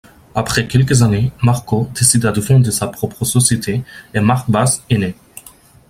[0.33, 3.83] Après quelques années, Marco décida de fonder sa propre société,
[4.15, 5.15] et Markbass est né.